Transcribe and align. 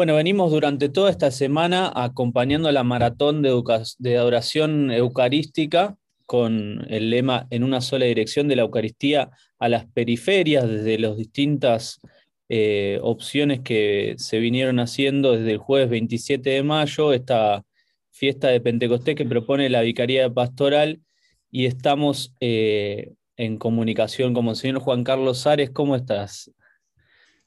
Bueno, 0.00 0.14
venimos 0.14 0.50
durante 0.50 0.88
toda 0.88 1.10
esta 1.10 1.30
semana 1.30 1.92
acompañando 1.94 2.72
la 2.72 2.82
maratón 2.84 3.42
de, 3.42 4.16
adoración 4.16 4.90
eucarística 4.90 5.98
con 6.24 6.86
el 6.88 7.10
lema 7.10 7.46
en 7.50 7.64
una 7.64 7.82
sola 7.82 8.06
dirección 8.06 8.48
de 8.48 8.56
la 8.56 8.62
Eucaristía 8.62 9.30
a 9.58 9.68
las 9.68 9.84
periferias, 9.84 10.66
desde 10.66 10.98
las 10.98 11.18
distintas 11.18 12.00
eh, 12.48 12.98
opciones 13.02 13.60
que 13.60 14.14
se 14.16 14.38
vinieron 14.38 14.80
haciendo 14.80 15.32
desde 15.32 15.52
el 15.52 15.58
jueves 15.58 15.90
27 15.90 16.48
de 16.48 16.62
mayo, 16.62 17.12
esta 17.12 17.62
fiesta 18.10 18.48
de 18.48 18.62
Pentecostés 18.62 19.14
que 19.14 19.26
propone 19.26 19.68
la 19.68 19.82
Vicaría 19.82 20.32
Pastoral, 20.32 21.02
y 21.50 21.66
estamos 21.66 22.34
eh, 22.40 23.12
en 23.36 23.58
comunicación 23.58 24.32
con 24.32 24.48
el 24.48 24.56
señor 24.56 24.80
Juan 24.80 25.04
Carlos 25.04 25.46
Ares. 25.46 25.68
¿Cómo 25.68 25.94
estás? 25.94 26.50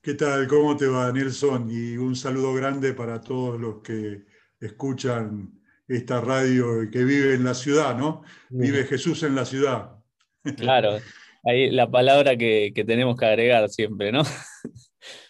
¿Qué 0.04 0.16
tal? 0.16 0.50
¿Cómo 0.50 0.76
te 0.76 0.86
va, 0.86 1.14
Nelson? 1.14 1.70
Y 1.72 1.96
un 1.96 2.14
saludo 2.18 2.54
grande 2.54 2.94
para 2.94 3.22
todos 3.22 3.58
los 3.58 3.82
que 3.82 4.26
escuchan 4.60 5.62
esta 5.88 6.20
radio 6.20 6.92
que 6.92 7.06
vive 7.06 7.36
en 7.36 7.46
la 7.46 7.54
ciudad, 7.54 7.98
¿no? 7.98 8.22
Vive 8.50 8.84
Jesús 8.84 9.24
en 9.24 9.34
la 9.34 9.46
ciudad. 9.46 9.96
Claro, 10.58 11.00
ahí 11.46 11.72
la 11.72 11.90
palabra 11.90 12.36
que, 12.36 12.74
tenemos 12.86 13.16
que 13.16 13.26
agregar 13.26 13.70
siempre, 13.70 14.12
¿no? 14.12 14.24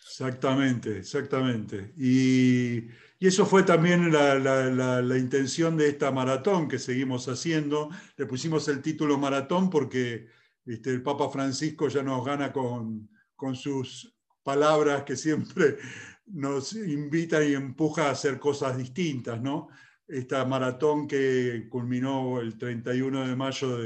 Exactamente, 0.08 0.98
exactamente. 0.98 1.94
Y, 1.95 2.88
eso 3.20 3.45
fue 3.45 3.62
también 3.62 4.12
la, 4.12 5.17
intención 5.20 5.78
de 5.78 5.90
esta 5.90 6.09
maratón 6.09 6.67
que 6.67 6.80
seguimos 6.80 7.28
haciendo. 7.28 7.92
Le 8.17 8.26
pusimos 8.26 8.67
el 8.70 8.81
título 8.81 9.20
maratón 9.20 9.70
porque 9.70 10.30
este, 10.66 10.90
el 10.90 11.03
Papa 11.03 11.30
Francisco 11.30 11.90
ya 11.90 12.02
nos 12.02 12.26
gana 12.26 12.52
con, 12.52 13.08
con 13.36 13.55
sus 13.55 14.14
palabras 14.44 15.04
que 15.04 15.16
siempre 15.16 15.78
nos 16.28 16.74
invita 16.74 17.44
y 17.44 17.54
empuja 17.54 18.08
a 18.08 18.12
hacer 18.12 18.40
cosas 18.40 18.78
distintas, 18.78 19.42
¿no? 19.42 19.70
Esta 20.08 20.45
maratón 20.45 21.08
que 21.08 21.67
culminó 21.70 22.40
el 22.40 22.58
31 22.58 23.28
de 23.28 23.36
mayo 23.36 23.78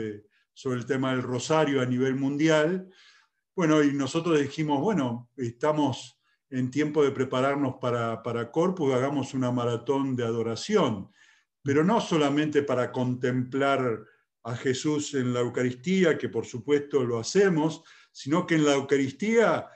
sobre 0.53 0.79
el 0.79 0.85
tema 0.85 1.11
del 1.11 1.21
rosario 1.21 1.81
a 1.81 1.85
nivel 1.85 2.15
mundial. 2.15 2.89
Bueno, 3.55 3.83
y 3.83 3.93
nosotros 3.93 4.39
dijimos, 4.39 4.81
bueno, 4.81 5.29
estamos 5.37 6.19
en 6.49 6.71
tiempo 6.71 7.03
de 7.03 7.11
prepararnos 7.11 7.75
para, 7.79 8.23
para 8.23 8.51
Corpus, 8.51 8.93
hagamos 8.93 9.33
una 9.33 9.51
maratón 9.51 10.15
de 10.15 10.23
adoración, 10.23 11.11
pero 11.61 11.83
no 11.83 11.99
solamente 11.99 12.63
para 12.63 12.91
contemplar 12.91 14.05
a 14.43 14.55
Jesús 14.55 15.13
en 15.13 15.33
la 15.33 15.41
Eucaristía, 15.41 16.17
que 16.17 16.29
por 16.29 16.45
supuesto 16.45 17.03
lo 17.03 17.19
hacemos, 17.19 17.83
sino 18.11 18.47
que 18.47 18.55
en 18.55 18.65
la 18.65 18.73
Eucaristía 18.73 19.67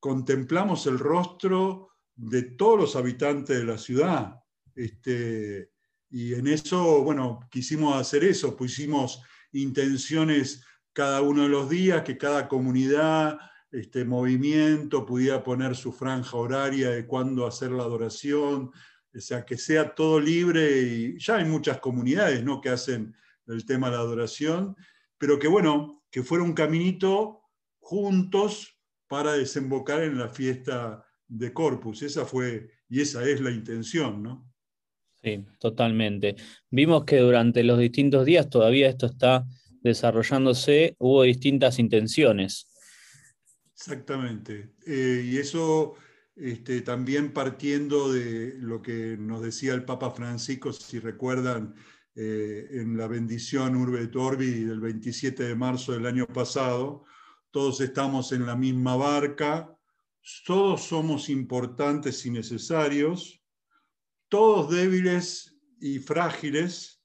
contemplamos 0.00 0.86
el 0.86 0.98
rostro 0.98 1.90
de 2.16 2.42
todos 2.42 2.78
los 2.78 2.96
habitantes 2.96 3.58
de 3.58 3.64
la 3.64 3.78
ciudad. 3.78 4.36
Este, 4.74 5.70
y 6.08 6.34
en 6.34 6.48
eso, 6.48 7.02
bueno, 7.02 7.40
quisimos 7.50 7.94
hacer 7.96 8.24
eso, 8.24 8.56
pusimos 8.56 9.22
intenciones 9.52 10.64
cada 10.92 11.22
uno 11.22 11.44
de 11.44 11.48
los 11.48 11.70
días, 11.70 12.02
que 12.02 12.18
cada 12.18 12.48
comunidad, 12.48 13.38
este 13.70 14.04
movimiento 14.04 15.06
pudiera 15.06 15.44
poner 15.44 15.76
su 15.76 15.92
franja 15.92 16.36
horaria 16.36 16.90
de 16.90 17.06
cuándo 17.06 17.46
hacer 17.46 17.70
la 17.70 17.84
adoración, 17.84 18.72
o 19.14 19.20
sea, 19.20 19.44
que 19.44 19.56
sea 19.56 19.94
todo 19.94 20.18
libre 20.18 20.82
y 20.82 21.18
ya 21.18 21.36
hay 21.36 21.44
muchas 21.44 21.78
comunidades 21.78 22.42
¿no? 22.42 22.60
que 22.60 22.70
hacen 22.70 23.14
el 23.46 23.64
tema 23.64 23.88
de 23.88 23.96
la 23.96 24.02
adoración, 24.02 24.76
pero 25.18 25.38
que 25.38 25.48
bueno, 25.48 26.04
que 26.10 26.22
fuera 26.22 26.44
un 26.44 26.52
caminito 26.52 27.42
juntos 27.78 28.79
para 29.10 29.32
desembocar 29.32 30.04
en 30.04 30.16
la 30.16 30.28
fiesta 30.28 31.04
de 31.26 31.52
Corpus. 31.52 32.02
Esa 32.02 32.24
fue 32.24 32.70
y 32.88 33.00
esa 33.00 33.28
es 33.28 33.40
la 33.40 33.50
intención, 33.50 34.22
¿no? 34.22 34.48
Sí, 35.20 35.44
totalmente. 35.58 36.36
Vimos 36.70 37.04
que 37.04 37.18
durante 37.18 37.64
los 37.64 37.80
distintos 37.80 38.24
días 38.24 38.48
todavía 38.48 38.88
esto 38.88 39.06
está 39.06 39.44
desarrollándose, 39.82 40.94
hubo 40.98 41.24
distintas 41.24 41.80
intenciones. 41.80 42.70
Exactamente. 43.74 44.74
Eh, 44.86 45.24
y 45.26 45.38
eso 45.38 45.96
este, 46.36 46.80
también 46.82 47.32
partiendo 47.32 48.12
de 48.12 48.54
lo 48.60 48.80
que 48.80 49.16
nos 49.18 49.42
decía 49.42 49.74
el 49.74 49.84
Papa 49.84 50.12
Francisco, 50.12 50.72
si 50.72 51.00
recuerdan, 51.00 51.74
eh, 52.14 52.68
en 52.70 52.96
la 52.96 53.08
bendición 53.08 53.74
Urbe 53.74 54.02
et 54.02 54.14
Orbi 54.14 54.62
del 54.62 54.78
27 54.78 55.42
de 55.42 55.56
marzo 55.56 55.94
del 55.94 56.06
año 56.06 56.28
pasado, 56.28 57.04
todos 57.50 57.80
estamos 57.80 58.32
en 58.32 58.46
la 58.46 58.56
misma 58.56 58.96
barca, 58.96 59.76
todos 60.46 60.82
somos 60.82 61.28
importantes 61.28 62.24
y 62.26 62.30
necesarios, 62.30 63.42
todos 64.28 64.70
débiles 64.70 65.56
y 65.80 65.98
frágiles, 65.98 67.02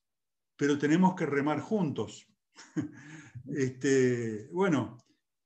pero 0.55 0.77
tenemos 0.77 1.15
que 1.15 1.25
remar 1.25 1.59
juntos. 1.59 2.27
Este, 3.47 4.47
bueno, 4.51 4.97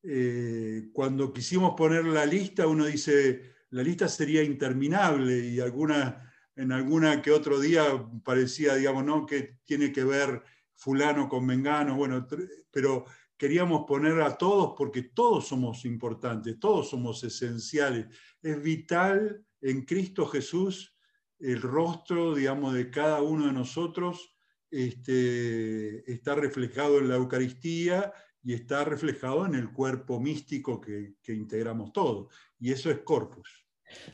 eh, 0.04 0.90
cuando 0.94 1.34
quisimos 1.34 1.74
poner 1.76 2.06
la 2.06 2.26
lista, 2.26 2.66
uno 2.66 2.86
dice, 2.86 3.56
la 3.72 3.84
lista 3.84 4.08
sería 4.08 4.42
interminable 4.42 5.38
y 5.38 5.60
alguna, 5.60 6.32
en 6.56 6.72
alguna 6.72 7.22
que 7.22 7.32
otro 7.32 7.60
día 7.60 7.84
parecía, 8.24 8.76
digamos, 8.76 9.04
¿no? 9.04 9.26
que 9.26 9.58
tiene 9.66 9.92
que 9.92 10.06
ver 10.06 10.42
fulano 10.76 11.28
con 11.28 11.46
mengano, 11.46 11.98
bueno, 11.98 12.26
pero 12.72 13.06
queríamos 13.40 13.86
poner 13.88 14.22
a 14.22 14.38
todos 14.38 14.74
porque 14.78 15.02
todos 15.02 15.48
somos 15.48 15.86
importantes, 15.86 16.60
todos 16.60 16.90
somos 16.90 17.24
esenciales. 17.24 18.08
Es 18.44 18.62
vital 18.62 19.44
en 19.62 19.86
Cristo 19.86 20.28
Jesús 20.28 20.96
el 21.40 21.62
rostro, 21.62 22.36
digamos, 22.36 22.74
de 22.74 22.92
cada 22.92 23.22
uno 23.22 23.48
de 23.48 23.54
nosotros 23.54 24.36
este, 24.70 26.12
está 26.12 26.36
reflejado 26.36 27.00
en 27.00 27.08
la 27.08 27.16
Eucaristía 27.16 28.14
y 28.44 28.54
está 28.54 28.84
reflejado 28.84 29.46
en 29.46 29.56
el 29.56 29.72
cuerpo 29.72 30.20
místico 30.20 30.82
que, 30.82 31.16
que 31.24 31.34
integramos 31.34 31.94
todos. 31.94 32.34
Y 32.60 32.74
eso 32.74 32.92
es 32.92 33.00
Corpus. 33.00 33.66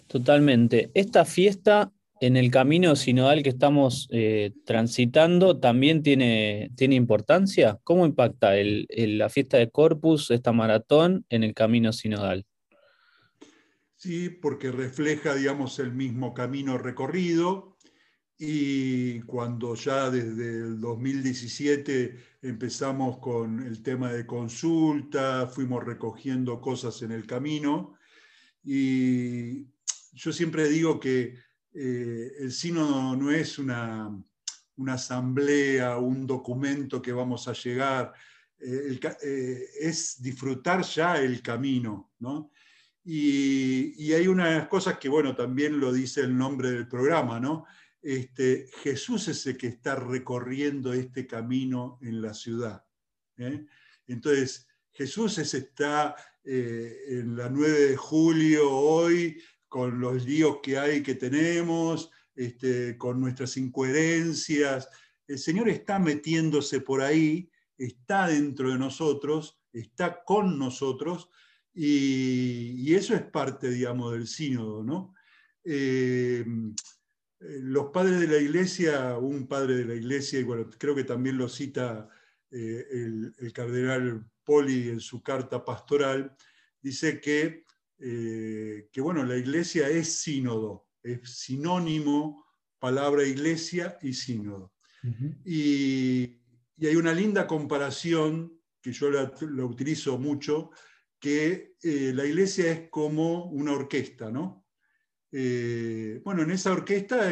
Totalmente. 0.06 0.92
Esta 0.94 1.26
fiesta 1.26 1.92
en 2.22 2.38
el 2.38 2.50
camino 2.52 2.96
sinodal 2.96 3.44
que 3.44 3.50
estamos 3.50 4.08
eh, 4.12 4.54
transitando 4.66 5.60
también 5.60 6.04
tiene, 6.04 6.72
tiene 6.76 6.96
importancia? 6.96 7.80
¿Cómo 7.84 8.06
impacta 8.06 8.52
la 8.56 9.30
fiesta 9.30 9.58
de 9.58 9.70
Corpus, 9.70 10.32
esta 10.32 10.52
maratón, 10.52 11.26
en 11.30 11.44
el 11.44 11.54
camino 11.54 11.92
sinodal? 11.92 12.46
Sí, 13.96 14.30
porque 14.30 14.72
refleja, 14.72 15.34
digamos, 15.34 15.80
el 15.80 15.92
mismo 15.92 16.34
camino 16.34 16.78
recorrido 16.78 17.76
y 18.38 19.22
cuando 19.22 19.76
ya 19.76 20.10
desde 20.10 20.58
el 20.58 20.82
2017 20.82 22.18
empezamos 22.42 23.18
con 23.20 23.66
el 23.66 23.82
tema 23.82 24.12
de 24.12 24.26
consulta, 24.26 25.48
fuimos 25.48 25.84
recogiendo 25.84 26.60
cosas 26.60 27.02
en 27.02 27.14
el 27.14 27.26
camino 27.26 27.98
y 28.64 29.68
yo 30.14 30.34
siempre 30.34 30.68
digo 30.68 31.00
que 31.00 31.45
eh, 31.78 32.32
el 32.40 32.54
sínodo 32.54 33.18
no 33.18 33.32
es 33.32 33.60
una, 33.60 34.10
una, 34.78 34.94
asamblea, 34.94 35.98
un 35.98 36.26
documento 36.26 37.02
que 37.02 37.12
vamos 37.12 37.50
a 37.50 37.54
llegar, 37.54 38.14
eh, 38.58 38.98
eh, 39.22 39.66
es 39.82 40.22
disfrutar 40.22 40.84
ya 40.84 41.18
el 41.18 41.42
camino. 41.42 42.14
¿no? 42.20 42.50
Y, 43.04 44.14
hay 44.14 44.26
unas 44.28 44.70
cosas 44.70 44.98
que, 44.98 45.10
bueno, 45.10 45.36
también 45.36 45.78
lo 45.78 45.92
dice 45.92 46.22
el 46.22 46.38
nombre 46.38 46.72
del 46.72 46.88
programa, 46.88 47.42
¿no? 47.42 47.66
Este, 48.02 48.68
Jesús 48.82 49.28
es 49.28 49.46
el 49.46 49.58
que 49.58 49.68
está 49.68 49.96
recorriendo 49.96 50.94
este 50.94 51.28
camino 51.28 52.00
en 52.02 52.22
la 52.22 52.34
ciudad. 52.34 52.86
Entonces, 54.08 54.68
Jesús 54.92 55.38
está 55.40 56.16
en 56.46 57.36
la 57.36 57.50
9 57.50 57.80
de 57.90 57.98
julio 57.98 58.72
hoy 58.72 59.42
con 59.68 60.00
los 60.00 60.26
líos 60.26 60.60
que 60.62 60.78
hay 60.78 61.04
que 61.04 61.16
tenemos, 61.16 62.12
este, 62.36 62.98
con 62.98 63.20
nuestras 63.20 63.58
incoherencias. 63.58 64.90
El 65.28 65.40
Señor 65.40 65.70
está 65.70 66.00
metiéndose 66.00 66.82
por 66.82 67.02
ahí, 67.02 67.50
está 67.78 68.28
dentro 68.28 68.70
de 68.70 68.78
nosotros, 68.78 69.60
está 69.74 70.24
con 70.24 70.58
nosotros, 70.58 71.30
y, 71.74 72.94
eso 72.94 73.14
es 73.14 73.24
parte, 73.24 73.70
digamos, 73.70 74.14
del 74.14 74.28
sínodo, 74.28 74.82
¿no? 74.82 75.14
Eh, 75.66 76.46
los 77.40 77.88
padres 77.92 78.22
de 78.22 78.28
la 78.28 78.38
iglesia, 78.38 79.18
un 79.18 79.46
padre 79.48 79.76
de 79.76 79.86
la 79.86 79.96
iglesia, 79.96 80.44
bueno, 80.46 80.70
creo 80.78 80.96
que 80.96 81.04
también 81.04 81.38
lo 81.38 81.50
cita 81.50 82.10
eh, 82.50 82.88
el, 82.92 83.52
cardenal 83.54 84.26
Poli 84.46 84.90
en 84.90 85.02
su 85.02 85.22
carta 85.22 85.66
pastoral, 85.66 86.34
dice 86.82 87.20
que 87.20 87.65
eh, 88.00 88.90
que 88.92 89.02
bueno, 89.02 89.24
la 89.24 89.38
iglesia 89.38 89.90
es 89.90 90.20
sínodo, 90.20 90.88
es 91.02 91.38
sinónimo, 91.40 92.46
palabra 92.80 93.24
iglesia 93.24 93.98
y 94.02 94.14
sínodo. 94.14 94.74
y, 95.46 96.42
hay 96.82 96.96
una 96.98 97.14
linda 97.14 97.48
comparación 97.48 98.60
que 98.82 98.92
yo 98.92 99.10
la, 99.10 99.32
utilizo 99.66 100.18
mucho, 100.18 100.72
que 101.18 101.76
eh, 101.82 102.12
la 102.14 102.26
iglesia 102.26 102.70
es 102.70 102.90
como 102.90 103.46
una 103.46 103.72
orquesta, 103.72 104.30
¿no? 104.30 104.68
Eh, 105.32 106.22
bueno, 106.24 106.44
en 106.44 106.52
esa 106.52 106.74
orquesta 106.74 107.32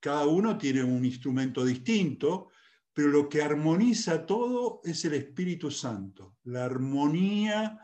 cada 0.00 0.26
uno 0.26 0.56
tiene 0.56 0.82
un 0.82 1.04
instrumento 1.04 1.64
distinto, 1.64 2.48
pero 2.94 3.08
lo 3.08 3.28
que 3.28 3.42
armoniza 3.42 4.26
todo 4.26 4.80
es 4.84 5.04
el 5.04 5.14
Espíritu 5.14 5.70
Santo, 5.70 6.36
la 6.44 6.64
armonía 6.64 7.78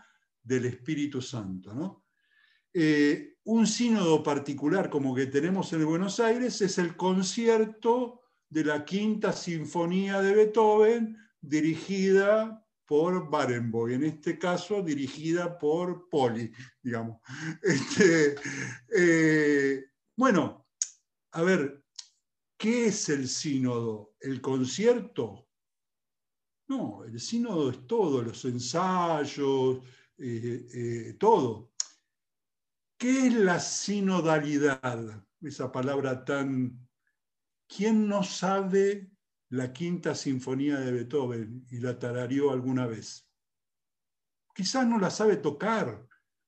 del 0.48 0.64
Espíritu 0.64 1.20
Santo. 1.20 1.74
¿no? 1.74 2.06
Eh, 2.72 3.36
un 3.44 3.66
sínodo 3.66 4.22
particular 4.22 4.88
como 4.88 5.14
que 5.14 5.26
tenemos 5.26 5.72
en 5.72 5.84
Buenos 5.84 6.18
Aires 6.20 6.60
es 6.62 6.78
el 6.78 6.96
concierto 6.96 8.22
de 8.48 8.64
la 8.64 8.84
Quinta 8.84 9.32
Sinfonía 9.32 10.20
de 10.22 10.34
Beethoven 10.34 11.16
dirigida 11.40 12.64
por 12.86 13.28
Barenboim, 13.28 14.02
en 14.02 14.04
este 14.04 14.38
caso 14.38 14.82
dirigida 14.82 15.58
por 15.58 16.08
Poli, 16.08 16.50
digamos. 16.82 17.20
Este, 17.62 18.36
eh, 18.96 19.84
bueno, 20.16 20.66
a 21.32 21.42
ver, 21.42 21.84
¿qué 22.56 22.86
es 22.86 23.10
el 23.10 23.28
sínodo? 23.28 24.14
¿El 24.18 24.40
concierto? 24.40 25.48
No, 26.68 27.04
el 27.04 27.20
sínodo 27.20 27.70
es 27.70 27.86
todo, 27.86 28.22
los 28.22 28.44
ensayos, 28.44 29.80
eh, 30.18 30.66
eh, 30.74 31.16
todo. 31.18 31.72
¿Qué 32.96 33.28
es 33.28 33.34
la 33.34 33.60
sinodalidad? 33.60 35.24
Esa 35.40 35.70
palabra 35.70 36.24
tan... 36.24 36.88
¿Quién 37.68 38.08
no 38.08 38.22
sabe 38.22 39.10
la 39.50 39.72
quinta 39.72 40.14
sinfonía 40.14 40.78
de 40.78 40.92
Beethoven 40.92 41.66
y 41.70 41.78
la 41.78 41.98
tarareó 41.98 42.52
alguna 42.52 42.86
vez. 42.86 43.26
Quizás 44.54 44.86
no 44.86 44.98
la 44.98 45.10
sabe 45.10 45.36
tocar, 45.36 46.06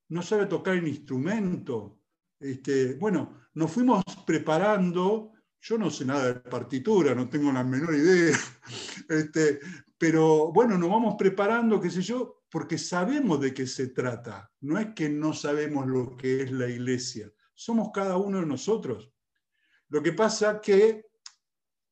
no 0.08 0.22
sabe 0.22 0.46
tocar 0.46 0.76
el 0.76 0.88
instrumento. 0.88 2.00
Este, 2.38 2.94
bueno, 2.94 3.49
nos 3.55 3.70
fuimos 3.70 4.02
preparando, 4.26 5.32
yo 5.61 5.78
no 5.78 5.90
sé 5.90 6.05
nada 6.05 6.26
de 6.26 6.34
partitura, 6.40 7.14
no 7.14 7.28
tengo 7.28 7.52
la 7.52 7.64
menor 7.64 7.94
idea, 7.94 8.37
este, 9.08 9.61
pero 9.96 10.52
bueno, 10.52 10.76
nos 10.76 10.90
vamos 10.90 11.14
preparando, 11.19 11.81
qué 11.81 11.90
sé 11.90 12.02
yo, 12.02 12.40
porque 12.50 12.79
sabemos 12.79 13.41
de 13.41 13.55
qué 13.55 13.67
se 13.67 13.88
trata. 13.88 14.50
No 14.61 14.79
es 14.79 14.94
que 14.94 15.08
no 15.08 15.32
sabemos 15.32 15.87
lo 15.87 16.17
que 16.17 16.43
es 16.43 16.50
la 16.52 16.69
iglesia, 16.69 17.32
somos 17.55 17.91
cada 17.93 18.17
uno 18.17 18.41
de 18.41 18.47
nosotros. 18.47 19.12
Lo 19.88 20.02
que 20.02 20.12
pasa 20.12 20.61
que 20.61 21.11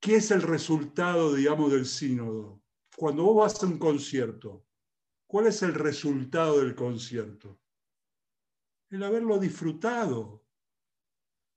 ¿Qué 0.00 0.16
es 0.16 0.31
el 0.31 0.43
resultado, 0.43 1.34
digamos, 1.34 1.72
del 1.72 1.87
sínodo? 1.87 2.62
Cuando 2.96 3.25
vos 3.25 3.37
vas 3.37 3.62
a 3.62 3.66
un 3.66 3.78
concierto, 3.78 4.64
¿cuál 5.26 5.49
es 5.49 5.62
el 5.62 5.75
resultado 5.75 6.61
del 6.61 6.75
concierto? 6.75 7.61
El 8.90 9.02
haberlo 9.02 9.38
disfrutado. 9.38 10.44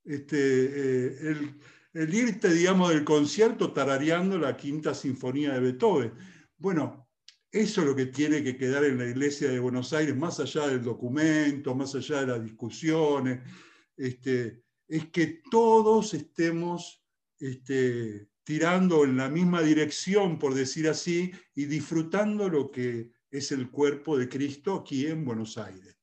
Este, 0.03 0.37
eh, 0.37 1.51
el, 1.93 2.15
irte, 2.15 2.51
digamos, 2.51 2.89
del 2.89 3.03
concierto 3.03 3.71
tarareando 3.71 4.39
la 4.39 4.57
quinta 4.57 4.95
sinfonía 4.95 5.53
de 5.53 5.59
Beethoven. 5.59 6.13
Bueno, 6.57 7.00
eso 7.51 7.81
es 7.81 7.87
lo 7.87 7.95
que 7.95 8.05
tiene 8.05 8.43
que 8.43 8.55
quedar 8.55 8.85
en 8.85 8.97
la 8.97 9.05
iglesia 9.05 9.49
de 9.49 9.59
Buenos 9.59 9.91
Aires, 9.91 10.15
más 10.15 10.39
allá 10.39 10.67
del 10.67 10.81
documento, 10.81 11.75
más 11.75 11.93
allá 11.95 12.21
de 12.21 12.27
las 12.27 12.43
discusiones, 12.43 13.41
este, 13.97 14.63
es 14.87 15.09
que 15.09 15.41
todos 15.51 16.13
estemos 16.13 17.03
este, 17.39 18.29
tirando 18.43 19.03
en 19.03 19.17
la 19.17 19.27
misma 19.29 19.61
dirección, 19.61 20.39
por 20.39 20.53
decir 20.53 20.87
así, 20.87 21.31
y 21.53 21.65
disfrutando 21.65 22.47
lo 22.47 22.71
que 22.71 23.11
es 23.29 23.51
el 23.51 23.69
cuerpo 23.69 24.17
de 24.17 24.29
Cristo 24.29 24.75
aquí 24.75 25.07
en 25.07 25.25
Buenos 25.25 25.57
Aires, 25.57 25.97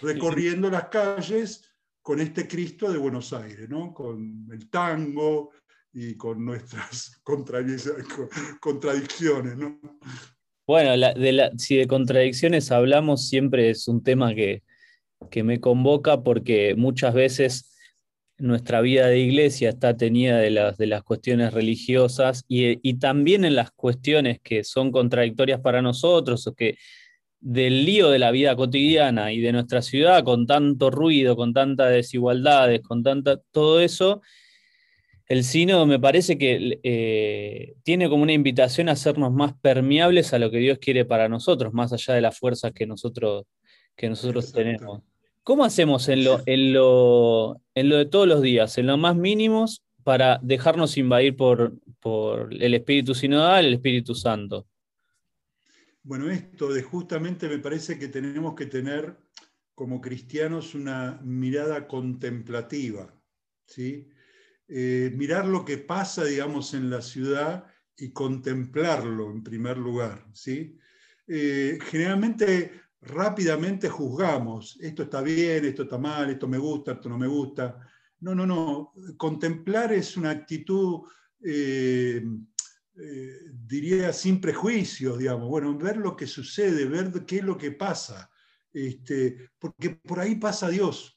recorriendo 0.00 0.70
las 0.70 0.88
calles 0.88 1.68
con 2.02 2.20
este 2.20 2.46
Cristo 2.46 2.92
de 2.92 2.98
Buenos 2.98 3.32
Aires, 3.32 3.68
¿no? 3.68 3.92
con 3.92 4.46
el 4.52 4.68
tango 4.70 5.50
y 5.92 6.16
con 6.16 6.44
nuestras 6.44 7.20
contradicciones. 8.60 9.56
¿no? 9.56 9.80
Bueno, 10.66 10.92
si 11.58 11.76
de 11.76 11.86
contradicciones 11.86 12.70
hablamos, 12.72 13.28
siempre 13.28 13.70
es 13.70 13.86
un 13.86 14.02
tema 14.02 14.34
que, 14.34 14.62
que 15.30 15.42
me 15.42 15.60
convoca 15.60 16.22
porque 16.22 16.74
muchas 16.74 17.12
veces 17.14 17.74
nuestra 18.38 18.80
vida 18.80 19.06
de 19.06 19.18
iglesia 19.18 19.70
está 19.70 19.96
tenida 19.96 20.38
de 20.38 20.50
las, 20.50 20.76
de 20.76 20.86
las 20.86 21.02
cuestiones 21.02 21.52
religiosas 21.54 22.44
y, 22.48 22.94
también 22.98 23.44
en 23.44 23.54
las 23.54 23.70
cuestiones 23.70 24.40
que 24.42 24.64
son 24.64 24.90
contradictorias 24.90 25.60
para 25.60 25.82
nosotros 25.82 26.46
o 26.46 26.54
que 26.54 26.76
del 27.40 27.84
lío 27.84 28.10
de 28.10 28.18
la 28.18 28.30
vida 28.30 28.56
cotidiana 28.56 29.32
y 29.32 29.40
de 29.40 29.52
nuestra 29.52 29.82
ciudad 29.82 30.24
con 30.24 30.46
tanto 30.46 30.90
ruido, 30.90 31.36
con 31.36 31.52
tantas 31.52 31.90
desigualdades, 31.90 32.80
con 32.80 33.02
tanta, 33.02 33.36
todo 33.52 33.80
eso, 33.80 34.22
el 35.26 35.44
sínodo 35.44 35.86
me 35.86 35.98
parece 35.98 36.36
que 36.36 36.80
eh, 36.82 37.74
tiene 37.82 38.08
como 38.08 38.22
una 38.22 38.32
invitación 38.32 38.88
a 38.88 38.92
hacernos 38.92 39.32
más 39.32 39.54
permeables 39.54 40.32
a 40.34 40.38
lo 40.38 40.50
que 40.50 40.58
Dios 40.58 40.78
quiere 40.78 41.04
para 41.04 41.28
nosotros, 41.28 41.72
más 41.72 41.92
allá 41.92 42.14
de 42.14 42.20
las 42.20 42.38
fuerzas 42.38 42.72
que 42.72 42.86
nosotros, 42.86 43.46
que 43.96 44.08
nosotros 44.08 44.52
tenemos. 44.52 45.02
¿Cómo 45.42 45.64
hacemos 45.64 46.08
en 46.08 46.24
lo, 46.24 46.42
en, 46.46 46.72
lo, 46.72 47.60
en 47.74 47.88
lo 47.88 47.96
de 47.96 48.06
todos 48.06 48.26
los 48.26 48.42
días, 48.42 48.76
en 48.78 48.86
lo 48.86 48.96
más 48.96 49.16
mínimos, 49.16 49.82
para 50.02 50.38
dejarnos 50.42 50.96
invadir 50.98 51.36
por, 51.36 51.74
por 52.00 52.52
el 52.52 52.74
Espíritu 52.74 53.14
Sinodal, 53.14 53.64
el 53.66 53.74
Espíritu 53.74 54.14
Santo? 54.14 54.66
Bueno, 56.02 56.30
esto 56.30 56.70
de 56.70 56.82
justamente 56.82 57.48
me 57.48 57.58
parece 57.58 57.98
que 57.98 58.08
tenemos 58.08 58.54
que 58.54 58.66
tener 58.66 59.16
como 59.74 60.02
cristianos 60.02 60.74
una 60.74 61.18
mirada 61.22 61.88
contemplativa, 61.88 63.14
¿sí? 63.66 64.08
Eh, 64.66 65.12
mirar 65.14 65.46
lo 65.46 65.64
que 65.64 65.78
pasa, 65.78 66.24
digamos, 66.24 66.72
en 66.74 66.88
la 66.88 67.02
ciudad 67.02 67.66
y 67.96 68.12
contemplarlo 68.12 69.30
en 69.30 69.42
primer 69.42 69.76
lugar, 69.76 70.26
¿sí? 70.32 70.78
Eh, 71.26 71.78
generalmente 71.90 72.82
rápidamente 73.00 73.88
juzgamos, 73.90 74.78
esto 74.80 75.02
está 75.02 75.20
bien, 75.20 75.66
esto 75.66 75.82
está 75.82 75.98
mal, 75.98 76.30
esto 76.30 76.48
me 76.48 76.58
gusta, 76.58 76.92
esto 76.92 77.08
no 77.08 77.18
me 77.18 77.26
gusta. 77.26 77.78
No, 78.20 78.34
no, 78.34 78.46
no. 78.46 78.92
Contemplar 79.18 79.92
es 79.92 80.16
una 80.16 80.30
actitud, 80.30 81.02
eh, 81.44 82.24
diría, 83.52 84.12
sin 84.14 84.40
prejuicios, 84.40 85.18
digamos. 85.18 85.48
Bueno, 85.48 85.76
ver 85.76 85.98
lo 85.98 86.16
que 86.16 86.26
sucede, 86.26 86.86
ver 86.86 87.12
qué 87.26 87.38
es 87.38 87.44
lo 87.44 87.58
que 87.58 87.72
pasa. 87.72 88.30
Este, 88.72 89.50
porque 89.58 89.90
por 89.90 90.20
ahí 90.20 90.36
pasa 90.36 90.68
Dios. 90.68 91.13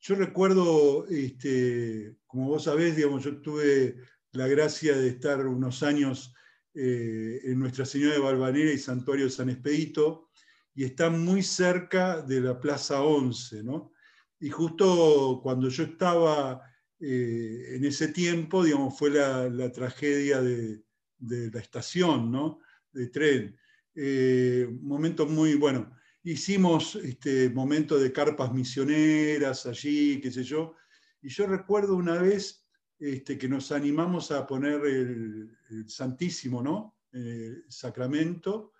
Yo 0.00 0.14
recuerdo, 0.14 1.06
este, 1.08 2.16
como 2.26 2.48
vos 2.48 2.64
sabés, 2.64 2.96
digamos, 2.96 3.24
yo 3.24 3.40
tuve 3.40 3.96
la 4.32 4.46
gracia 4.46 4.96
de 4.96 5.08
estar 5.08 5.46
unos 5.46 5.82
años 5.82 6.34
eh, 6.74 7.40
en 7.44 7.58
Nuestra 7.58 7.86
Señora 7.86 8.14
de 8.14 8.20
Balvanera 8.20 8.70
y 8.70 8.78
Santuario 8.78 9.24
de 9.24 9.30
San 9.30 9.48
Expedito, 9.48 10.30
y 10.74 10.84
está 10.84 11.08
muy 11.08 11.42
cerca 11.42 12.20
de 12.20 12.40
la 12.40 12.60
Plaza 12.60 13.02
11, 13.02 13.62
¿no? 13.62 13.92
Y 14.38 14.50
justo 14.50 15.40
cuando 15.42 15.70
yo 15.70 15.84
estaba 15.84 16.60
eh, 17.00 17.76
en 17.76 17.84
ese 17.84 18.08
tiempo, 18.08 18.62
digamos, 18.62 18.98
fue 18.98 19.10
la, 19.10 19.72
tragedia 19.72 20.42
de, 20.42 20.82
la 21.18 21.60
estación, 21.60 22.30
¿no? 22.30 22.60
De 22.92 23.08
tren. 23.08 23.56
Eh, 23.94 24.68
momento 24.82 25.26
muy, 25.26 25.54
bueno, 25.54 25.96
hicimos 26.26 26.96
este 26.96 27.50
momento 27.50 27.98
de 27.98 28.12
carpas 28.12 28.52
misioneras 28.52 29.64
allí, 29.66 30.20
qué 30.20 30.32
sé 30.32 30.42
yo, 30.42 30.74
y 31.22 31.28
yo 31.28 31.46
recuerdo 31.46 31.94
una 31.94 32.20
vez 32.20 32.66
este, 32.98 33.38
que 33.38 33.48
nos 33.48 33.70
animamos 33.70 34.32
a 34.32 34.44
poner 34.46 34.84
el, 34.86 35.56
Santísimo, 35.86 36.62
¿no? 36.62 36.96
Eh, 37.12 37.62
sacramento, 37.68 38.72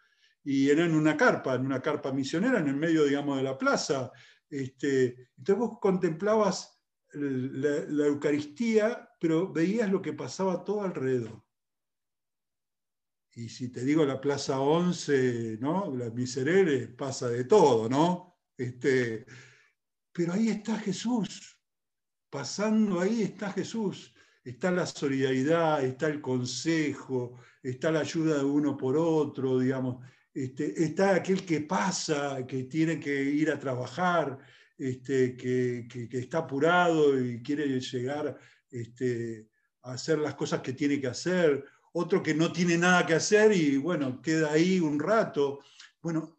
y 0.43 0.71
era 0.71 0.85
en 0.85 0.95
una 0.95 1.17
carpa, 1.17 1.55
en 1.55 1.67
una 1.67 1.81
carpa 1.81 2.13
misionera, 2.13 2.59
en 2.59 2.69
el 2.69 2.77
medio, 2.77 3.05
digamos, 3.05 3.37
de 3.37 3.45
la 3.45 3.59
plaza. 3.59 4.11
Este, 4.49 5.31
entonces 5.37 5.57
vos 5.57 5.79
contemplabas 5.81 6.81
la, 7.13 8.07
Eucaristía, 8.07 9.09
pero 9.21 9.53
veías 9.53 9.91
lo 9.91 10.03
que 10.03 10.13
pasaba 10.13 10.65
todo 10.65 10.83
alrededor. 10.83 11.46
Y 13.37 13.51
si 13.51 13.69
te 13.69 13.85
digo 13.85 14.07
la 14.07 14.19
Plaza 14.19 14.61
11, 14.61 15.59
¿no? 15.61 15.95
La 15.95 16.09
Miserere, 16.09 16.89
pasa 16.89 17.29
de 17.29 17.45
todo, 17.45 17.87
¿no? 17.87 18.39
Este, 18.57 19.27
pero 20.11 20.33
ahí 20.33 20.49
está 20.49 20.79
Jesús, 20.79 21.61
pasando 22.31 22.99
ahí 22.99 23.23
está 23.23 23.53
Jesús. 23.53 24.15
Está 24.43 24.71
la 24.71 24.87
solidaridad, 24.87 25.85
está 25.85 26.07
el 26.07 26.23
consejo, 26.23 27.39
está 27.63 27.91
la 27.91 28.01
ayuda 28.01 28.39
de 28.39 28.45
uno 28.45 28.75
por 28.75 28.97
otro, 28.97 29.59
digamos. 29.59 30.03
Este, 30.33 30.83
está 30.83 31.17
aquel 31.17 31.45
que 31.45 31.61
pasa, 31.61 32.47
que 32.47 32.65
tiene 32.65 32.99
que 32.99 33.23
ir 33.23 33.51
a 33.51 33.59
trabajar, 33.59 34.39
este, 34.79 35.37
que, 35.37 35.87
está 36.11 36.39
apurado 36.39 37.23
y 37.23 37.43
quiere 37.43 37.81
llegar 37.81 38.39
este, 38.71 39.51
a 39.83 39.93
hacer 39.93 40.21
las 40.21 40.37
cosas 40.37 40.61
que 40.63 40.73
tiene 40.73 40.99
que 41.01 41.09
hacer, 41.09 41.63
otro 41.99 42.23
que 42.23 42.35
no 42.35 42.53
tiene 42.53 42.77
nada 42.77 43.07
que 43.07 43.15
hacer 43.15 43.53
y 43.53 43.79
bueno, 43.79 44.21
queda 44.21 44.53
ahí 44.53 44.81
un 44.81 45.01
rato. 45.01 45.61
Bueno, 46.03 46.39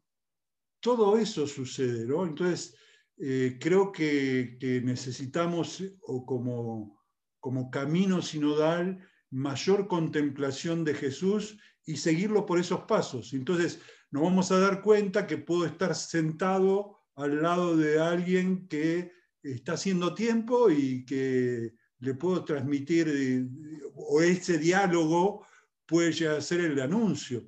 todo 0.79 1.17
eso 1.17 1.47
sucede, 1.47 2.05
¿no? 2.05 2.27
Entonces, 2.27 2.75
eh, 3.17 3.57
creo 3.59 3.91
que, 3.91 4.59
necesitamos, 4.83 5.83
o 6.01 6.27
como, 6.27 7.03
como 7.39 7.71
camino 7.71 8.21
sinodal, 8.21 9.03
mayor 9.31 9.87
contemplación 9.87 10.83
de 10.83 10.93
Jesús 10.93 11.57
y 11.83 11.97
seguirlo 11.97 12.45
por 12.45 12.59
esos 12.59 12.81
pasos. 12.81 13.33
Entonces, 13.33 13.79
nos 14.11 14.21
vamos 14.21 14.51
a 14.51 14.59
dar 14.59 14.83
cuenta 14.83 15.25
que 15.25 15.39
puedo 15.39 15.65
estar 15.65 15.95
sentado 15.95 16.99
al 17.15 17.41
lado 17.41 17.75
de 17.75 17.99
alguien 17.99 18.67
que 18.67 19.11
está 19.41 19.73
haciendo 19.73 20.13
tiempo 20.13 20.69
y 20.69 21.03
que 21.03 21.73
le 21.99 22.13
puedo 22.13 22.43
transmitir, 22.43 23.07
eh, 23.09 23.47
o 23.95 24.21
ese 24.21 24.57
diálogo 24.57 25.45
puede 25.85 26.13
ser 26.13 26.61
el 26.61 26.79
anuncio. 26.79 27.47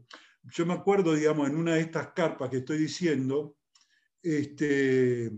Yo 0.51 0.65
me 0.65 0.73
acuerdo, 0.73 1.13
digamos, 1.13 1.49
en 1.49 1.55
una 1.55 1.75
de 1.75 1.81
estas 1.81 2.13
carpas 2.13 2.49
que 2.49 2.57
estoy 2.57 2.79
diciendo, 2.79 3.57
este, 4.23 5.31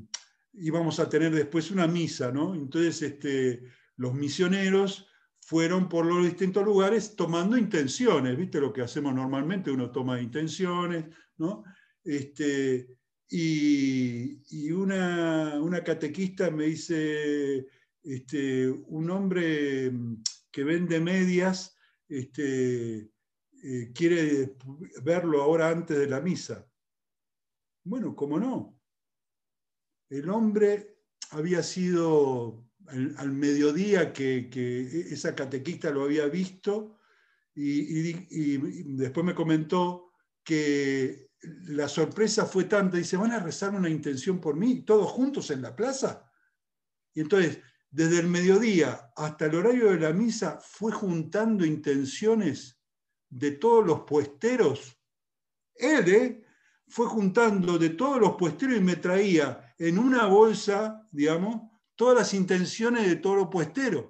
íbamos 0.53 1.00
a 1.00 1.10
tener 1.10 1.34
después 1.34 1.72
una 1.72 1.88
misa, 1.88 2.32
¿no? 2.32 2.53
Entonces, 2.53 3.01
este, 3.01 3.63
los 3.98 4.13
misioneros 4.13 5.08
fueron 5.39 5.89
por 5.89 6.06
los 6.06 6.24
distintos 6.24 6.63
lugares 6.63 7.15
tomando 7.15 7.58
intenciones, 7.58 8.38
¿viste? 8.38 8.62
Lo 8.62 8.72
que 8.72 8.82
hacemos 8.82 9.13
normalmente, 9.13 9.72
uno 9.72 9.91
toma 9.91 10.22
intenciones, 10.22 11.06
¿no? 11.38 11.63
Este, 12.03 12.88
y, 13.30 14.72
una, 14.72 15.60
una, 15.62 15.84
catequista 15.84 16.51
me 16.51 16.65
dice, 16.65 17.68
este, 18.03 18.70
un 18.70 19.10
hombre 19.10 19.91
que 20.51 20.63
vende 20.63 21.00
medias, 21.00 21.77
este, 22.08 23.12
eh, 23.63 23.91
quiere 23.93 24.55
verlo 25.03 25.41
ahora 25.41 25.70
antes 25.70 25.98
de 25.98 26.08
la 26.08 26.20
misa. 26.20 26.67
Bueno, 27.84 28.15
¿cómo 28.15 28.39
no? 28.39 28.79
El 30.10 30.29
hombre 30.29 30.98
había 31.31 31.63
sido 31.63 32.67
al, 32.88 33.31
mediodía 33.31 34.12
que, 34.12 34.50
esa 35.12 35.36
catequista 35.36 35.91
lo 35.91 36.03
había 36.03 36.25
visto 36.25 36.98
y, 37.55 38.13
después 38.96 39.25
me 39.25 39.36
comentó 39.36 40.12
que 40.43 41.29
la 41.41 41.88
sorpresa 41.88 42.46
fue 42.46 42.65
tanta, 42.65 42.98
dice, 42.98 43.17
¿van 43.17 43.31
a 43.31 43.39
rezar 43.39 43.74
una 43.74 43.89
intención 43.89 44.39
por 44.39 44.55
mí, 44.55 44.84
todos 44.84 45.10
juntos 45.12 45.50
en 45.51 45.62
la 45.62 45.75
plaza? 45.75 46.29
Y 47.13 47.22
entonces, 47.22 47.60
desde 47.91 48.19
el 48.19 48.27
mediodía 48.27 49.12
hasta 49.15 49.45
el 49.45 49.55
horario 49.55 49.91
de 49.91 50.00
la 50.00 50.13
misa, 50.13 50.60
fue 50.62 50.93
juntando 50.93 51.65
intenciones 51.65 52.79
de 53.29 53.51
todos 53.51 53.86
los 53.86 54.01
puesteros. 54.01 54.98
Él 55.75 56.10
¿eh? 56.10 56.45
fue 56.88 57.07
juntando 57.07 57.77
de 57.77 57.89
todos 57.89 58.19
los 58.19 58.36
puesteros 58.38 58.77
y 58.77 58.81
me 58.81 58.95
traía 58.95 59.75
en 59.77 60.00
una 60.00 60.25
bolsa, 60.25 61.05
digamos, 61.12 61.69
todas 61.95 62.17
las 62.17 62.33
intenciones 62.33 63.07
de 63.07 63.17
todo 63.17 63.36
los 63.36 63.48
puesteros. 63.50 64.05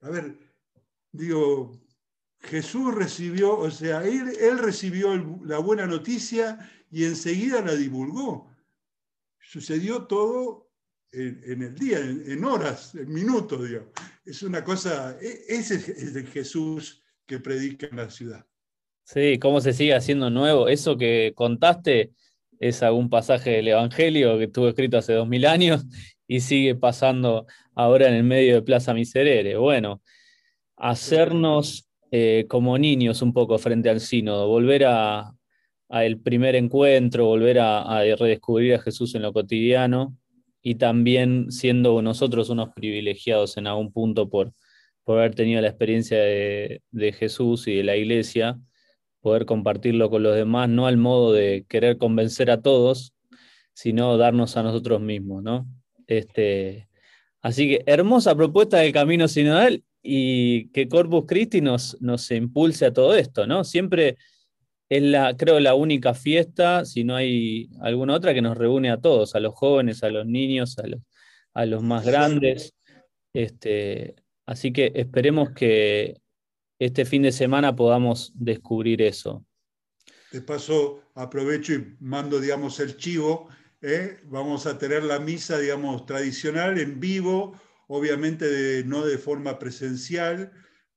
A 0.00 0.10
ver, 0.10 0.36
digo, 1.12 1.80
Jesús 2.40 2.92
recibió, 2.92 3.56
o 3.56 3.70
sea, 3.70 4.02
él, 4.02 4.36
él 4.40 4.58
recibió 4.58 5.14
la 5.44 5.58
buena 5.58 5.86
noticia 5.86 6.58
y 6.90 7.04
enseguida 7.04 7.60
la 7.60 7.74
divulgó. 7.74 8.50
Sucedió 9.38 10.06
todo 10.06 10.69
en, 11.12 11.62
el 11.62 11.74
día, 11.74 11.98
en, 11.98 12.44
horas, 12.44 12.94
en 12.94 13.12
minutos, 13.12 13.66
digamos. 13.66 13.90
Es 14.24 14.42
una 14.42 14.62
cosa, 14.62 15.16
e, 15.20 15.40
ese 15.48 15.74
es 15.76 16.14
el 16.16 16.26
Jesús 16.26 17.02
que 17.26 17.38
predica 17.38 17.86
en 17.86 17.96
la 17.96 18.10
ciudad. 18.10 18.44
Sí, 19.04 19.38
cómo 19.38 19.60
se 19.60 19.72
sigue 19.72 19.94
haciendo 19.94 20.30
nuevo. 20.30 20.68
Eso 20.68 20.96
que 20.96 21.32
contaste 21.34 22.12
es 22.60 22.82
algún 22.82 23.08
pasaje 23.08 23.50
del 23.50 23.68
Evangelio 23.68 24.38
que 24.38 24.44
estuvo 24.44 24.68
escrito 24.68 24.98
hace 24.98 25.14
dos 25.14 25.26
mil 25.26 25.46
años 25.46 25.84
y 26.28 26.40
sigue 26.40 26.76
pasando 26.76 27.46
ahora 27.74 28.08
en 28.08 28.14
el 28.14 28.24
medio 28.24 28.54
de 28.54 28.62
Plaza 28.62 28.94
Miserere. 28.94 29.56
Bueno, 29.56 30.00
hacernos 30.76 31.88
eh, 32.12 32.46
como 32.48 32.78
niños 32.78 33.22
un 33.22 33.32
poco 33.32 33.58
frente 33.58 33.90
al 33.90 34.00
sínodo, 34.00 34.46
volver 34.46 34.84
a, 34.86 35.32
el 35.88 36.20
primer 36.20 36.54
encuentro, 36.54 37.26
volver 37.26 37.58
a, 37.58 38.02
redescubrir 38.16 38.74
a 38.74 38.78
Jesús 38.80 39.14
en 39.16 39.22
lo 39.22 39.32
cotidiano 39.32 40.16
y 40.62 40.76
también 40.76 41.50
siendo 41.50 42.00
nosotros 42.02 42.50
unos 42.50 42.70
privilegiados 42.74 43.56
en 43.56 43.66
algún 43.66 43.92
punto 43.92 44.28
por, 44.28 44.52
por 45.04 45.18
haber 45.18 45.34
tenido 45.34 45.60
la 45.60 45.68
experiencia 45.68 46.18
de, 46.18 46.82
de 46.90 47.12
Jesús 47.12 47.66
y 47.66 47.76
de 47.76 47.84
la 47.84 47.96
iglesia 47.96 48.58
poder 49.20 49.46
compartirlo 49.46 50.10
con 50.10 50.22
los 50.22 50.34
demás, 50.34 50.68
no 50.68 50.86
al 50.86 50.96
modo 50.96 51.32
de 51.32 51.64
querer 51.68 51.98
convencer 51.98 52.50
a 52.50 52.62
todos, 52.62 53.14
sino 53.74 54.16
darnos 54.16 54.56
a 54.56 54.62
nosotros 54.62 55.00
mismos, 55.00 55.42
¿no? 55.42 55.66
Este, 56.06 56.88
así 57.42 57.68
que 57.68 57.82
hermosa 57.86 58.34
propuesta 58.34 58.78
del 58.78 58.92
camino 58.92 59.28
sinodal 59.28 59.84
y 60.02 60.68
que 60.70 60.88
Corpus 60.88 61.24
Christi 61.26 61.60
nos, 61.60 61.96
nos 62.00 62.30
impulse 62.30 62.86
a 62.86 62.92
todo 62.92 63.14
esto, 63.14 63.46
¿no? 63.46 63.64
Siempre 63.64 64.16
es 64.90 65.02
la, 65.04 65.36
creo, 65.36 65.60
la 65.60 65.74
única 65.74 66.14
fiesta, 66.14 66.84
si 66.84 67.04
no 67.04 67.14
hay 67.14 67.70
alguna 67.80 68.14
otra, 68.14 68.34
que 68.34 68.42
nos 68.42 68.58
reúne 68.58 68.90
a 68.90 69.00
todos, 69.00 69.36
a 69.36 69.40
los 69.40 69.54
jóvenes, 69.54 70.02
a 70.02 70.10
los 70.10 70.26
niños, 70.26 70.78
a 70.80 70.86
los, 70.88 71.00
a 71.54 71.64
los 71.64 71.82
más 71.84 72.04
grandes. 72.04 72.74
Este, 73.32 74.16
así 74.46 74.72
que 74.72 74.90
esperemos 74.96 75.50
que 75.50 76.20
este 76.80 77.04
fin 77.04 77.22
de 77.22 77.30
semana 77.30 77.76
podamos 77.76 78.32
descubrir 78.34 79.00
eso. 79.00 79.46
De 80.32 80.42
paso, 80.42 81.04
aprovecho 81.14 81.72
y 81.74 81.96
mando, 82.00 82.40
digamos, 82.40 82.80
el 82.80 82.96
chivo. 82.96 83.48
¿eh? 83.82 84.18
Vamos 84.24 84.66
a 84.66 84.76
tener 84.76 85.04
la 85.04 85.20
misa, 85.20 85.58
digamos, 85.58 86.04
tradicional 86.04 86.80
en 86.80 86.98
vivo, 86.98 87.54
obviamente 87.86 88.82
no 88.84 89.06
de 89.06 89.18
forma 89.18 89.56
presencial. 89.60 90.50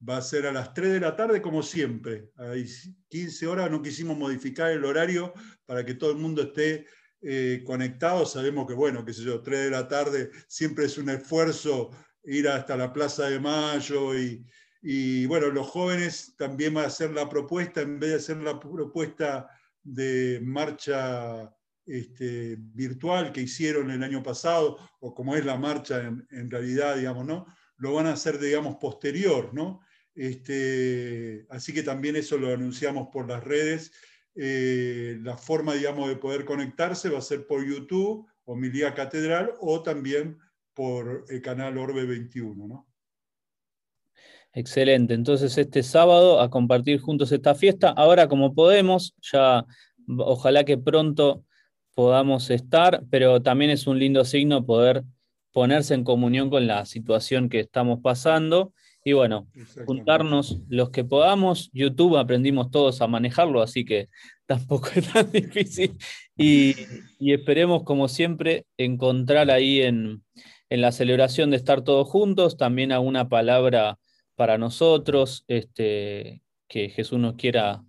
Va 0.07 0.17
a 0.17 0.21
ser 0.21 0.47
a 0.47 0.51
las 0.51 0.73
3 0.73 0.93
de 0.93 0.99
la 0.99 1.15
tarde, 1.15 1.41
como 1.41 1.63
siempre. 1.63 2.29
Hay 2.37 2.65
15 3.09 3.47
horas, 3.47 3.71
no 3.71 3.81
quisimos 3.81 4.17
modificar 4.17 4.71
el 4.71 4.83
horario 4.83 5.33
para 5.65 5.85
que 5.85 5.93
todo 5.93 6.11
el 6.11 6.17
mundo 6.17 6.41
esté 6.41 6.85
eh, 7.21 7.63
conectado. 7.65 8.25
Sabemos 8.25 8.67
que, 8.67 8.73
bueno, 8.73 9.05
qué 9.05 9.13
sé 9.13 9.23
yo, 9.23 9.41
3 9.41 9.65
de 9.65 9.71
la 9.71 9.87
tarde 9.87 10.31
siempre 10.47 10.85
es 10.85 10.97
un 10.97 11.09
esfuerzo 11.09 11.91
ir 12.23 12.47
hasta 12.47 12.75
la 12.75 12.91
Plaza 12.91 13.29
de 13.29 13.39
Mayo 13.39 14.17
y, 14.17 14.45
y 14.81 15.25
bueno, 15.27 15.47
los 15.47 15.67
jóvenes 15.67 16.35
también 16.37 16.73
van 16.73 16.83
a 16.83 16.87
hacer 16.87 17.11
la 17.11 17.29
propuesta, 17.29 17.81
en 17.81 17.99
vez 17.99 18.09
de 18.09 18.15
hacer 18.17 18.37
la 18.37 18.59
propuesta 18.59 19.49
de 19.81 20.39
marcha 20.43 21.53
este, 21.85 22.57
virtual 22.57 23.31
que 23.31 23.41
hicieron 23.41 23.91
el 23.91 24.03
año 24.03 24.23
pasado, 24.23 24.77
o 24.99 25.13
como 25.13 25.35
es 25.35 25.45
la 25.45 25.57
marcha 25.57 26.01
en, 26.01 26.51
realidad, 26.51 26.97
digamos, 26.97 27.25
¿no? 27.25 27.45
Lo 27.77 27.93
van 27.93 28.07
a 28.07 28.13
hacer, 28.13 28.39
digamos, 28.39 28.75
posterior, 28.75 29.53
¿no? 29.53 29.81
Este, 30.15 31.45
así 31.49 31.73
que 31.73 31.83
también 31.83 32.15
eso 32.15 32.37
lo 32.37 32.53
anunciamos 32.53 33.09
por 33.11 33.27
las 33.27 33.43
redes. 33.43 33.91
Eh, 34.35 35.17
la 35.21 35.37
forma, 35.37 35.73
digamos, 35.73 36.09
de 36.09 36.15
poder 36.15 36.45
conectarse 36.45 37.09
va 37.09 37.19
a 37.19 37.21
ser 37.21 37.45
por 37.47 37.65
YouTube, 37.65 38.27
o 38.45 38.55
Milía 38.55 38.93
Catedral, 38.93 39.53
o 39.59 39.81
también 39.83 40.37
por 40.73 41.25
el 41.29 41.41
canal 41.41 41.77
Orbe 41.77 42.05
21, 42.05 42.67
¿no? 42.67 42.87
Excelente. 44.53 45.15
Entonces, 45.15 45.57
este 45.57 45.81
sábado 45.81 46.39
a 46.39 46.49
compartir 46.49 46.99
juntos 46.99 47.31
esta 47.31 47.55
fiesta. 47.55 47.89
Ahora, 47.89 48.27
como 48.27 48.53
podemos, 48.53 49.15
ya 49.31 49.65
ojalá 50.07 50.63
que 50.63 50.77
pronto 50.77 51.43
podamos 51.95 52.49
estar, 52.49 53.03
pero 53.09 53.41
también 53.41 53.71
es 53.71 53.87
un 53.87 53.97
lindo 53.97 54.25
signo 54.25 54.65
poder 54.65 55.03
ponerse 55.51 55.93
en 55.93 56.03
comunión 56.03 56.49
con 56.49 56.67
la 56.67 56.85
situación 56.85 57.49
que 57.49 57.61
estamos 57.61 57.99
pasando. 58.01 58.73
Y 59.03 59.13
bueno, 59.13 59.47
juntarnos 59.85 60.61
los 60.69 60.89
que 60.91 61.03
podamos. 61.03 61.69
YouTube 61.73 62.17
aprendimos 62.17 62.71
todos 62.71 63.01
a 63.01 63.07
manejarlo, 63.07 63.61
así 63.61 63.83
que 63.83 64.09
tampoco 64.45 64.89
es 64.95 65.11
tan 65.11 65.31
difícil. 65.31 65.97
Y, 66.37 66.75
esperemos, 67.19 67.83
como 67.83 68.07
siempre, 68.07 68.65
encontrar 68.77 69.51
ahí 69.51 69.81
en, 69.81 70.23
en 70.69 70.81
la 70.81 70.91
celebración 70.91 71.51
de 71.51 71.57
estar 71.57 71.81
todos 71.83 72.07
juntos 72.07 72.57
también 72.57 72.91
alguna 72.91 73.29
palabra 73.29 73.99
para 74.35 74.57
nosotros, 74.57 75.43
este, 75.47 76.41
que 76.67 76.89
Jesús 76.89 77.19
nos 77.19 77.35
quiera 77.35 77.83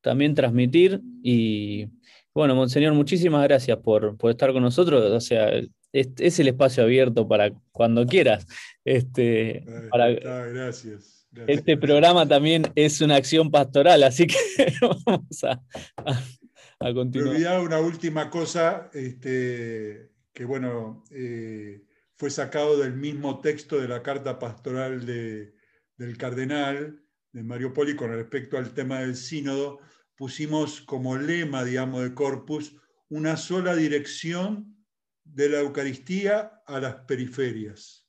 también 0.00 0.34
transmitir. 0.34 1.00
Y 1.22 1.86
bueno, 2.34 2.54
Monseñor, 2.54 2.94
muchísimas 2.94 3.42
gracias 3.44 3.78
por, 3.78 4.16
estar 4.30 4.52
con 4.52 4.62
nosotros. 4.62 5.10
O 5.12 5.20
sea, 5.20 5.50
es, 5.92 6.38
el 6.38 6.48
espacio 6.48 6.82
abierto 6.84 7.26
para 7.26 7.52
cuando 7.72 8.06
quieras. 8.06 8.46
Este, 8.84 9.64
gracias, 9.92 11.28
Este 11.46 11.76
programa 11.76 12.26
también 12.26 12.70
es 12.74 13.00
una 13.00 13.16
acción 13.16 13.50
pastoral, 13.50 14.02
así 14.02 14.26
que 14.26 14.36
vamos 14.80 15.44
a, 15.44 16.92
continuar. 16.92 17.60
una 17.60 17.80
última 17.80 18.30
cosa, 18.30 18.90
este, 18.92 20.10
que 20.32 20.44
bueno, 20.44 21.04
eh, 21.10 21.82
fue 22.16 22.30
sacado 22.30 22.78
del 22.78 22.94
mismo 22.94 23.40
texto 23.40 23.80
de 23.80 23.88
la 23.88 24.02
carta 24.02 24.38
pastoral 24.38 25.06
del 25.06 26.18
cardenal, 26.18 27.02
de 27.32 27.42
Mario 27.42 27.72
Poli, 27.72 27.94
con 27.94 28.10
respecto 28.10 28.58
al 28.58 28.72
tema 28.72 29.00
del 29.00 29.16
sínodo, 29.16 29.78
pusimos 30.16 30.80
como 30.80 31.16
lema, 31.16 31.64
digamos, 31.64 32.02
de 32.02 32.14
corpus, 32.14 32.74
una 33.08 33.36
sola 33.36 33.76
dirección 33.76 34.77
de 35.34 35.48
la 35.48 35.60
Eucaristía 35.60 36.62
a 36.66 36.80
las 36.80 36.96
periferias. 37.06 38.06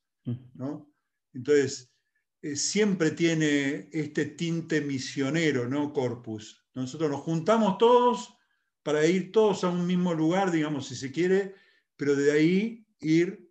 ¿no? 0.53 0.91
Entonces, 1.33 1.91
eh, 2.41 2.55
siempre 2.55 3.11
tiene 3.11 3.89
este 3.91 4.25
tinte 4.25 4.81
misionero, 4.81 5.67
¿no? 5.67 5.91
Corpus. 5.91 6.65
Nosotros 6.73 7.09
nos 7.09 7.21
juntamos 7.21 7.77
todos 7.77 8.33
para 8.83 9.05
ir 9.05 9.31
todos 9.31 9.63
a 9.63 9.69
un 9.69 9.85
mismo 9.85 10.13
lugar, 10.13 10.51
digamos, 10.51 10.88
si 10.88 10.95
se 10.95 11.11
quiere, 11.11 11.55
pero 11.97 12.15
de 12.15 12.31
ahí 12.31 12.85
ir 13.01 13.49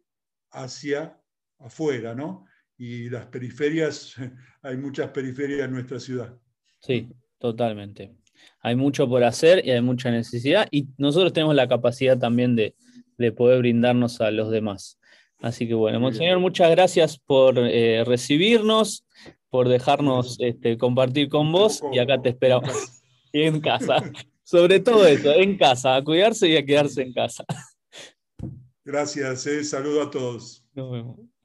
hacia 0.51 1.21
afuera, 1.59 2.15
¿no? 2.15 2.47
Y 2.77 3.11
las 3.11 3.27
periferias, 3.27 4.15
hay 4.63 4.77
muchas 4.77 5.11
periferias 5.11 5.67
en 5.67 5.73
nuestra 5.73 6.01
ciudad. 6.01 6.39
Sí, 6.81 7.09
totalmente. 7.39 8.17
Hay 8.61 8.77
mucho 8.77 9.09
por 9.09 9.23
hacer 9.25 9.65
y 9.67 9.71
hay 9.71 9.83
mucha 9.83 10.11
necesidad 10.11 10.69
y 10.71 10.89
nosotros 10.97 11.33
tenemos 11.33 11.55
la 11.55 11.69
capacidad 11.69 12.19
también 12.19 12.57
de, 12.57 12.75
poder 13.37 13.59
brindarnos 13.59 14.21
a 14.21 14.31
los 14.31 14.51
demás. 14.51 14.99
Así 15.41 15.69
que 15.69 15.75
bueno, 15.75 16.01
Monseñor, 16.01 16.41
muchas 16.41 16.71
gracias 16.71 17.19
por 17.19 17.59
eh, 17.59 18.03
recibirnos, 18.05 19.05
por 19.51 19.69
dejarnos 19.69 20.37
este, 20.41 20.77
compartir 20.77 21.29
con 21.29 21.53
vos 21.53 21.83
y 21.93 21.99
acá 21.99 22.21
te 22.21 22.31
esperamos 22.31 23.03
en 23.33 23.61
casa. 23.61 24.03
Sobre 24.43 24.81
todo 24.81 25.07
eso, 25.07 25.33
en 25.33 25.59
casa, 25.59 25.97
a 25.97 26.03
cuidarse 26.03 26.49
y 26.49 26.57
a 26.57 26.65
quedarse 26.65 27.03
en 27.03 27.13
casa. 27.13 27.45
Gracias, 28.85 29.47
eh. 29.47 29.63
saludo 29.63 30.03
a 30.03 30.11
todos. 30.11 30.65
Nos 30.75 30.91
vemos. 30.91 31.38